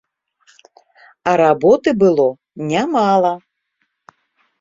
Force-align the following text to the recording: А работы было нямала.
А 1.31 1.35
работы 1.43 1.89
было 2.05 2.25
нямала. 2.71 3.33